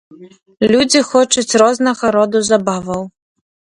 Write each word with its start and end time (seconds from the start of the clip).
Людзі 0.71 1.03
хочуць 1.11 1.57
рознага 1.65 2.05
роду 2.19 2.45
забаваў. 2.53 3.03